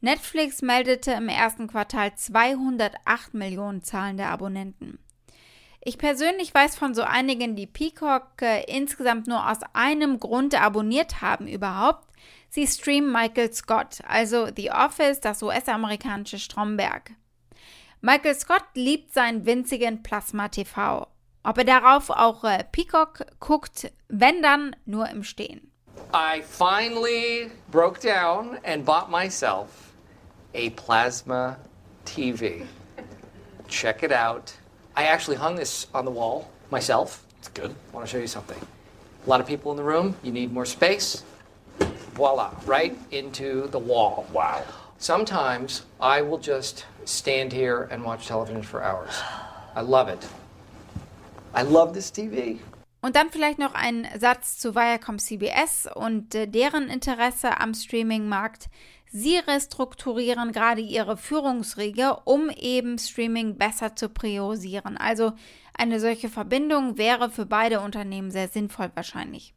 Netflix 0.00 0.62
meldete 0.62 1.12
im 1.12 1.28
ersten 1.28 1.66
Quartal 1.66 2.14
208 2.14 3.34
Millionen 3.34 3.82
zahlende 3.82 4.26
Abonnenten. 4.26 4.98
Ich 5.88 5.98
persönlich 5.98 6.52
weiß 6.54 6.76
von 6.76 6.94
so 6.94 7.02
einigen, 7.02 7.56
die 7.56 7.66
Peacock 7.66 8.42
äh, 8.42 8.64
insgesamt 8.64 9.26
nur 9.26 9.48
aus 9.48 9.58
einem 9.72 10.18
Grund 10.18 10.60
abonniert 10.60 11.20
haben 11.20 11.46
überhaupt. 11.46 12.05
Sie 12.48 12.66
streamen 12.66 13.12
Michael 13.12 13.52
Scott, 13.52 14.00
also 14.06 14.48
The 14.54 14.70
Office, 14.70 15.20
das 15.20 15.42
US-amerikanische 15.42 16.38
Stromberg. 16.38 17.12
Michael 18.00 18.34
Scott 18.34 18.64
liebt 18.74 19.12
seinen 19.12 19.46
winzigen 19.46 20.02
Plasma 20.02 20.48
TV. 20.48 21.06
Ob 21.42 21.58
er 21.58 21.64
darauf 21.64 22.10
auch 22.10 22.44
äh, 22.44 22.64
Peacock 22.72 23.26
guckt, 23.40 23.92
wenn 24.08 24.42
dann 24.42 24.76
nur 24.84 25.08
im 25.08 25.22
Stehen. 25.22 25.70
I 26.12 26.42
finally 26.42 27.50
broke 27.70 28.00
down 28.00 28.58
and 28.64 28.84
bought 28.84 29.10
myself 29.10 29.92
a 30.54 30.70
plasma 30.70 31.56
TV. 32.04 32.66
Check 33.68 34.02
it 34.02 34.12
out. 34.12 34.52
I 34.96 35.04
actually 35.04 35.36
hung 35.36 35.56
this 35.56 35.88
on 35.92 36.04
the 36.04 36.10
wall 36.10 36.48
myself. 36.70 37.24
It's 37.38 37.48
good. 37.48 37.70
I 37.70 37.94
want 37.94 38.06
to 38.06 38.10
show 38.10 38.18
you 38.18 38.28
something. 38.28 38.58
A 39.26 39.28
lot 39.28 39.40
of 39.40 39.46
people 39.46 39.70
in 39.72 39.76
the 39.76 39.84
room, 39.84 40.14
you 40.22 40.32
need 40.32 40.52
more 40.52 40.66
space. 40.66 41.22
Voila, 42.16 42.50
right 42.66 42.96
into 43.10 43.68
the 43.70 43.78
wall. 43.78 44.24
Wow. 44.32 44.62
Sometimes 44.98 45.82
I 46.00 46.22
will 46.22 46.38
just 46.38 46.86
stand 47.04 47.52
here 47.52 47.88
and 47.90 48.02
watch 48.02 48.26
television 48.26 48.62
for 48.62 48.82
hours. 48.82 49.22
I 49.74 49.82
love 49.82 50.08
it. 50.08 50.26
I 51.54 51.62
love 51.62 51.92
this 51.92 52.10
TV. 52.10 52.58
Und 53.02 53.16
dann 53.16 53.28
vielleicht 53.30 53.58
noch 53.58 53.74
ein 53.74 54.08
Satz 54.18 54.56
zu 54.56 54.74
Viacom 54.74 55.18
CBS 55.18 55.88
und 55.94 56.34
äh, 56.34 56.48
deren 56.48 56.88
Interesse 56.88 57.60
am 57.60 57.74
Streaming-Markt. 57.74 58.70
Sie 59.12 59.36
restrukturieren 59.36 60.52
gerade 60.52 60.80
ihre 60.80 61.18
Führungsriege, 61.18 62.16
um 62.24 62.48
eben 62.48 62.98
Streaming 62.98 63.58
besser 63.58 63.94
zu 63.94 64.08
priorisieren. 64.08 64.96
Also 64.96 65.34
eine 65.74 66.00
solche 66.00 66.30
Verbindung 66.30 66.96
wäre 66.96 67.28
für 67.28 67.44
beide 67.44 67.80
Unternehmen 67.80 68.30
sehr 68.30 68.48
sinnvoll 68.48 68.90
wahrscheinlich. 68.94 69.52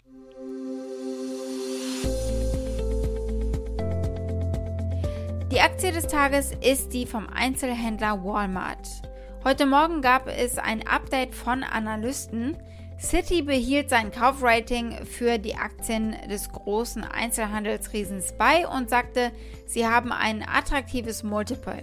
Die 5.52 5.62
Aktie 5.62 5.92
des 5.92 6.06
Tages 6.06 6.52
ist 6.62 6.94
die 6.94 7.08
vom 7.08 7.28
Einzelhändler 7.28 8.24
Walmart. 8.24 8.88
Heute 9.44 9.66
Morgen 9.66 10.04
gab 10.04 10.28
es 10.28 10.60
ein 10.60 10.86
Update 10.88 11.34
von 11.34 11.64
Analysten. 11.64 12.56
Citi 13.00 13.42
behielt 13.42 13.90
sein 13.90 14.12
Kaufrating 14.12 15.04
für 15.08 15.40
die 15.40 15.56
Aktien 15.56 16.16
des 16.30 16.52
großen 16.52 17.04
Einzelhandelsriesens 17.04 18.36
bei 18.38 18.68
und 18.68 18.92
sagte, 18.92 19.32
sie 19.66 19.88
haben 19.88 20.12
ein 20.12 20.48
attraktives 20.48 21.24
Multiple. 21.24 21.82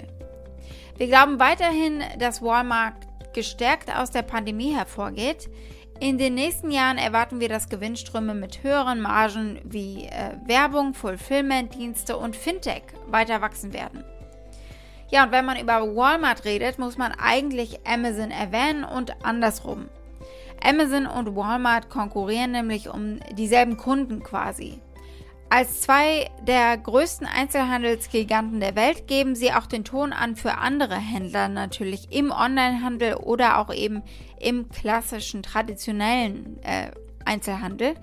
Wir 0.97 1.09
glauben 1.09 1.41
weiterhin, 1.41 2.05
dass 2.21 2.43
Walmart 2.43 2.95
gestärkt 3.33 3.93
aus 3.93 4.13
der 4.13 4.23
Pandemie 4.23 4.77
hervorgeht. 4.77 5.51
In 5.99 6.19
den 6.19 6.35
nächsten 6.35 6.71
Jahren 6.71 6.99
erwarten 6.99 7.41
wir, 7.41 7.49
dass 7.49 7.71
Gewinnströme 7.71 8.35
mit 8.35 8.63
höheren 8.63 9.01
Margen 9.01 9.61
wie 9.65 10.05
äh, 10.05 10.35
Werbung, 10.45 10.93
Fulfillment-Dienste 10.93 12.19
und 12.19 12.37
Fintech 12.37 12.83
weiter 13.07 13.41
wachsen 13.41 13.73
werden. 13.73 14.05
Ja, 15.11 15.25
und 15.25 15.33
wenn 15.33 15.47
man 15.47 15.59
über 15.59 15.97
Walmart 15.97 16.45
redet, 16.45 16.79
muss 16.79 16.99
man 16.99 17.13
eigentlich 17.13 17.87
Amazon 17.87 18.31
erwähnen 18.31 18.85
und 18.85 19.25
andersrum. 19.25 19.89
Amazon 20.63 21.07
und 21.07 21.35
Walmart 21.35 21.89
konkurrieren 21.89 22.51
nämlich 22.51 22.91
um 22.91 23.21
dieselben 23.33 23.79
Kunden 23.79 24.23
quasi. 24.23 24.81
Als 25.49 25.81
zwei 25.83 26.29
der 26.43 26.77
größten 26.77 27.27
Einzelhandelsgiganten 27.27 28.59
der 28.59 28.75
Welt 28.75 29.07
geben 29.07 29.37
sie 29.37 29.53
auch 29.53 29.67
den 29.67 29.85
Ton 29.85 30.13
an 30.13 30.35
für 30.35 30.59
andere 30.59 30.97
Händler 30.97 31.49
natürlich 31.49 32.11
im 32.11 32.33
Onlinehandel 32.33 33.15
oder 33.15 33.59
auch 33.59 33.73
eben 33.73 34.03
im 34.41 34.69
klassischen 34.69 35.45
traditionellen 35.45 36.61
äh, 36.65 36.91
Einzelhandel. 37.25 37.95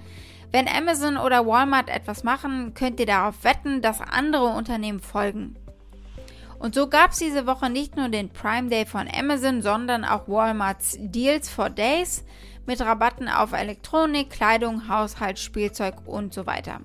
Wenn 0.52 0.70
Amazon 0.70 1.18
oder 1.18 1.46
Walmart 1.46 1.90
etwas 1.90 2.24
machen, 2.24 2.74
könnt 2.76 3.00
ihr 3.00 3.08
darauf 3.08 3.44
wetten, 3.44 3.82
dass 3.82 4.00
andere 4.00 4.46
Unternehmen 4.48 5.02
folgen. 5.02 5.58
Und 6.60 6.76
so 6.76 6.88
gab 6.88 7.12
es 7.12 7.18
diese 7.18 7.46
Woche 7.46 7.70
nicht 7.70 7.98
nur 7.98 8.08
den 8.08 8.30
Prime 8.30 8.70
Day 8.70 8.86
von 8.86 9.10
Amazon, 9.14 9.62
sondern 9.62 10.06
auch 10.06 10.30
Walmarts 10.30 10.96
Deals 10.98 11.50
for 11.50 11.70
Days 11.70 12.24
mit 12.66 12.80
Rabatten 12.80 13.28
auf 13.28 13.52
Elektronik, 13.52 14.30
Kleidung, 14.30 14.88
Haushalt, 14.88 15.40
Spielzeug 15.40 15.96
und 16.06 16.34
so 16.34 16.46
weiter. 16.46 16.80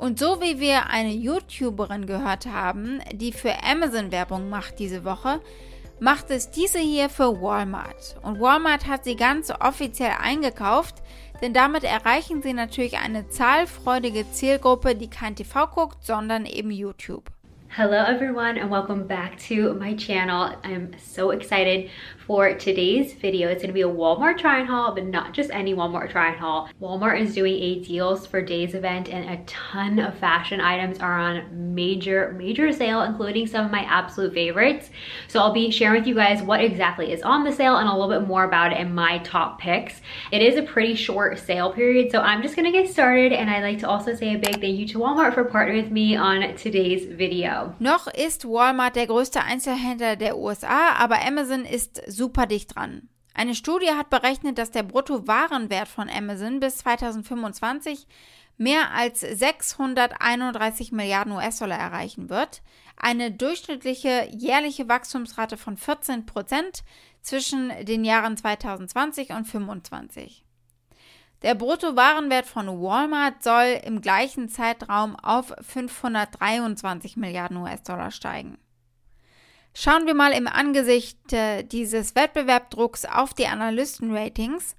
Und 0.00 0.18
so 0.18 0.40
wie 0.40 0.58
wir 0.60 0.86
eine 0.86 1.12
YouTuberin 1.12 2.06
gehört 2.06 2.46
haben, 2.46 3.02
die 3.12 3.32
für 3.32 3.62
Amazon 3.62 4.10
Werbung 4.10 4.48
macht 4.48 4.78
diese 4.78 5.04
Woche, 5.04 5.42
macht 6.00 6.30
es 6.30 6.50
diese 6.50 6.78
hier 6.78 7.10
für 7.10 7.42
Walmart. 7.42 8.16
Und 8.22 8.40
Walmart 8.40 8.86
hat 8.86 9.04
sie 9.04 9.14
ganz 9.14 9.50
offiziell 9.50 10.12
eingekauft, 10.18 11.02
denn 11.42 11.52
damit 11.52 11.84
erreichen 11.84 12.40
sie 12.40 12.54
natürlich 12.54 12.96
eine 12.96 13.28
zahlfreudige 13.28 14.24
Zielgruppe, 14.32 14.94
die 14.94 15.10
kein 15.10 15.36
TV 15.36 15.66
guckt, 15.66 16.02
sondern 16.02 16.46
eben 16.46 16.70
YouTube. 16.70 17.30
Hello 17.74 18.02
everyone 18.02 18.58
and 18.58 18.68
welcome 18.68 19.06
back 19.06 19.38
to 19.38 19.74
my 19.74 19.94
channel. 19.94 20.56
I'm 20.64 20.92
so 20.98 21.30
excited 21.30 21.88
for 22.26 22.52
today's 22.54 23.12
video. 23.12 23.48
It's 23.48 23.62
gonna 23.62 23.72
be 23.72 23.82
a 23.82 23.88
Walmart 23.88 24.38
try-on 24.38 24.66
haul, 24.66 24.92
but 24.92 25.06
not 25.06 25.32
just 25.32 25.52
any 25.52 25.72
Walmart 25.72 26.10
try-on 26.10 26.36
haul. 26.36 26.68
Walmart 26.82 27.20
is 27.20 27.32
doing 27.32 27.54
a 27.54 27.78
deals 27.78 28.26
for 28.26 28.42
days 28.42 28.74
event 28.74 29.08
and 29.08 29.30
a 29.30 29.44
ton 29.44 30.00
of 30.00 30.18
fashion 30.18 30.60
items 30.60 30.98
are 30.98 31.16
on 31.16 31.72
major, 31.72 32.34
major 32.36 32.72
sale, 32.72 33.02
including 33.02 33.46
some 33.46 33.66
of 33.66 33.70
my 33.70 33.82
absolute 33.84 34.34
favorites. 34.34 34.90
So 35.28 35.38
I'll 35.38 35.52
be 35.52 35.70
sharing 35.70 36.00
with 36.00 36.08
you 36.08 36.16
guys 36.16 36.42
what 36.42 36.60
exactly 36.60 37.12
is 37.12 37.22
on 37.22 37.44
the 37.44 37.52
sale 37.52 37.76
and 37.76 37.88
a 37.88 37.92
little 37.92 38.08
bit 38.08 38.26
more 38.26 38.42
about 38.42 38.72
it 38.72 38.80
in 38.80 38.92
my 38.92 39.18
top 39.18 39.60
picks. 39.60 40.00
It 40.32 40.42
is 40.42 40.56
a 40.56 40.62
pretty 40.62 40.96
short 40.96 41.38
sale 41.38 41.72
period, 41.72 42.10
so 42.10 42.18
I'm 42.18 42.42
just 42.42 42.56
gonna 42.56 42.72
get 42.72 42.88
started 42.88 43.32
and 43.32 43.48
I'd 43.48 43.62
like 43.62 43.78
to 43.78 43.88
also 43.88 44.12
say 44.12 44.34
a 44.34 44.38
big 44.38 44.60
thank 44.60 44.76
you 44.76 44.88
to 44.88 44.98
Walmart 44.98 45.34
for 45.34 45.44
partnering 45.44 45.84
with 45.84 45.92
me 45.92 46.16
on 46.16 46.56
today's 46.56 47.04
video. 47.04 47.59
Noch 47.78 48.06
ist 48.06 48.44
Walmart 48.44 48.96
der 48.96 49.06
größte 49.06 49.42
Einzelhändler 49.42 50.16
der 50.16 50.36
USA, 50.36 50.94
aber 50.98 51.24
Amazon 51.24 51.64
ist 51.64 52.02
super 52.06 52.46
dicht 52.46 52.74
dran. 52.74 53.08
Eine 53.34 53.54
Studie 53.54 53.90
hat 53.90 54.10
berechnet, 54.10 54.58
dass 54.58 54.70
der 54.70 54.82
Bruttowarenwert 54.82 55.88
von 55.88 56.10
Amazon 56.10 56.60
bis 56.60 56.78
2025 56.78 58.06
mehr 58.56 58.92
als 58.92 59.20
631 59.20 60.92
Milliarden 60.92 61.32
US-Dollar 61.32 61.78
erreichen 61.78 62.28
wird, 62.28 62.60
eine 62.96 63.30
durchschnittliche 63.32 64.28
jährliche 64.30 64.88
Wachstumsrate 64.88 65.56
von 65.56 65.78
14 65.78 66.26
Prozent 66.26 66.84
zwischen 67.22 67.72
den 67.86 68.04
Jahren 68.04 68.36
2020 68.36 69.30
und 69.30 69.46
2025. 69.46 70.44
Der 71.42 71.54
Bruttowarenwert 71.54 72.46
von 72.46 72.66
Walmart 72.66 73.42
soll 73.42 73.80
im 73.84 74.02
gleichen 74.02 74.48
Zeitraum 74.48 75.16
auf 75.16 75.54
523 75.60 77.16
Milliarden 77.16 77.56
US-Dollar 77.56 78.10
steigen. 78.10 78.58
Schauen 79.72 80.06
wir 80.06 80.14
mal 80.14 80.32
im 80.32 80.46
Angesicht 80.46 81.32
äh, 81.32 81.62
dieses 81.62 82.14
Wettbewerbdrucks 82.14 83.04
auf 83.06 83.32
die 83.32 83.46
Analystenratings. 83.46 84.76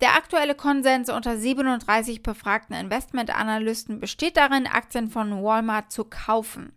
Der 0.00 0.16
aktuelle 0.16 0.54
Konsens 0.54 1.08
unter 1.08 1.38
37 1.38 2.22
befragten 2.22 2.76
Investmentanalysten 2.76 4.00
besteht 4.00 4.36
darin, 4.36 4.66
Aktien 4.66 5.08
von 5.08 5.42
Walmart 5.42 5.92
zu 5.92 6.04
kaufen. 6.04 6.76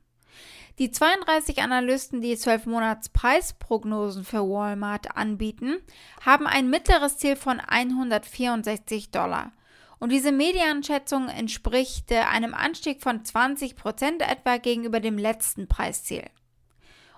Die 0.80 0.92
32 0.92 1.64
Analysten, 1.64 2.22
die 2.22 2.38
12 2.38 2.68
Monats 2.68 3.10
Preisprognosen 3.10 4.24
für 4.24 4.48
Walmart 4.48 5.18
anbieten, 5.18 5.78
haben 6.24 6.46
ein 6.46 6.70
mittleres 6.70 7.18
Ziel 7.18 7.36
von 7.36 7.60
164 7.60 9.10
Dollar. 9.10 9.52
Und 9.98 10.12
diese 10.12 10.32
Medianschätzung 10.32 11.30
entspricht 11.30 12.12
äh, 12.12 12.20
einem 12.20 12.54
Anstieg 12.54 13.02
von 13.02 13.26
20 13.26 13.76
Prozent 13.76 14.22
etwa 14.22 14.58
gegenüber 14.58 15.00
dem 15.00 15.18
letzten 15.18 15.68
Preisziel. 15.68 16.26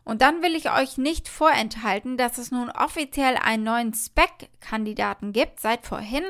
Und 0.06 0.22
dann 0.22 0.42
will 0.42 0.56
ich 0.56 0.72
euch 0.72 0.98
nicht 0.98 1.28
vorenthalten, 1.28 2.16
dass 2.16 2.38
es 2.38 2.52
nun 2.52 2.70
offiziell 2.70 3.36
einen 3.36 3.64
neuen 3.64 3.94
Spec-Kandidaten 3.94 5.34
gibt, 5.34 5.60
seit 5.60 5.86
vorhin. 5.86 6.24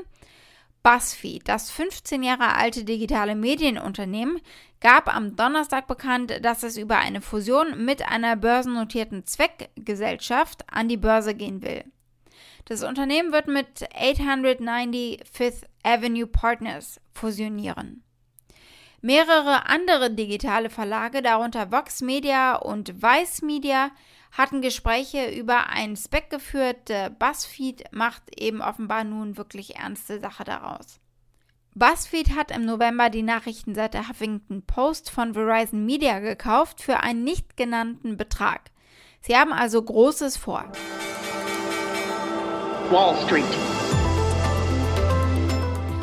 BuzzFeed, 0.83 1.47
das 1.47 1.69
15 1.71 2.23
Jahre 2.23 2.55
alte 2.55 2.83
digitale 2.83 3.35
Medienunternehmen, 3.35 4.39
gab 4.79 5.13
am 5.13 5.35
Donnerstag 5.35 5.87
bekannt, 5.87 6.39
dass 6.41 6.63
es 6.63 6.77
über 6.77 6.97
eine 6.97 7.21
Fusion 7.21 7.83
mit 7.83 8.07
einer 8.07 8.35
börsennotierten 8.35 9.25
Zweckgesellschaft 9.25 10.63
an 10.71 10.87
die 10.87 10.97
Börse 10.97 11.35
gehen 11.35 11.61
will. 11.61 11.83
Das 12.65 12.83
Unternehmen 12.83 13.31
wird 13.31 13.47
mit 13.47 13.89
890 13.95 15.21
Fifth 15.29 15.65
Avenue 15.83 16.27
Partners 16.27 17.01
fusionieren. 17.11 18.03
Mehrere 19.01 19.67
andere 19.67 20.11
digitale 20.11 20.69
Verlage, 20.69 21.21
darunter 21.21 21.71
Vox 21.71 22.01
Media 22.01 22.55
und 22.55 23.01
Vice 23.01 23.41
Media, 23.41 23.91
hatten 24.31 24.61
Gespräche 24.61 25.29
über 25.29 25.67
ein 25.67 25.95
Spec 25.95 26.29
geführt. 26.29 26.91
BuzzFeed 27.19 27.91
macht 27.91 28.23
eben 28.39 28.61
offenbar 28.61 29.03
nun 29.03 29.37
wirklich 29.37 29.75
ernste 29.75 30.19
Sache 30.19 30.43
daraus. 30.43 30.99
BuzzFeed 31.75 32.35
hat 32.35 32.51
im 32.51 32.65
November 32.65 33.09
die 33.09 33.23
Nachrichtenseite 33.23 34.09
Huffington 34.09 34.63
Post 34.63 35.11
von 35.11 35.33
Verizon 35.33 35.85
Media 35.85 36.19
gekauft 36.19 36.81
für 36.81 37.01
einen 37.01 37.23
nicht 37.23 37.57
genannten 37.57 38.17
Betrag. 38.17 38.71
Sie 39.21 39.35
haben 39.35 39.53
also 39.53 39.81
Großes 39.81 40.37
vor. 40.37 40.65
Wall 42.89 43.15
Street. 43.25 43.45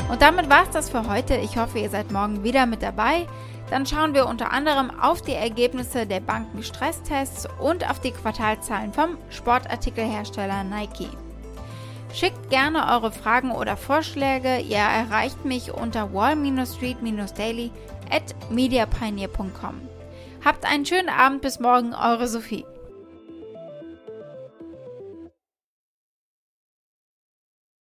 Und 0.09 0.23
damit 0.23 0.49
war 0.49 0.63
es 0.63 0.71
das 0.71 0.89
für 0.89 1.09
heute. 1.09 1.37
Ich 1.37 1.57
hoffe, 1.57 1.81
ihr 1.81 1.91
seid 1.91 2.13
morgen 2.13 2.45
wieder 2.45 2.65
mit 2.67 2.83
dabei. 2.83 3.27
Dann 3.71 3.85
schauen 3.85 4.15
wir 4.15 4.27
unter 4.27 4.53
anderem 4.53 4.91
auf 5.01 5.23
die 5.23 5.35
Ergebnisse 5.35 6.07
der 6.07 6.21
Banken-Stresstests 6.21 7.49
und 7.59 7.89
auf 7.89 8.01
die 8.01 8.13
Quartalzahlen 8.13 8.93
vom 8.93 9.19
Sportartikelhersteller 9.31 10.63
Nike. 10.65 11.09
Schickt 12.15 12.49
gerne 12.49 12.87
eure 12.93 13.11
Fragen 13.11 13.51
oder 13.51 13.77
Vorschläge. 13.77 14.59
Ihr 14.61 14.79
erreicht 14.79 15.45
mich 15.45 15.75
unter 15.75 16.15
wall-street-daily 16.15 17.71
at 18.11 18.35
mediapioneer.com. 18.51 19.81
Habt 20.45 20.65
einen 20.65 20.87
schönen 20.87 21.09
Abend, 21.09 21.43
bis 21.43 21.59
morgen, 21.59 21.93
eure 21.93 22.29
Sophie. 22.29 22.65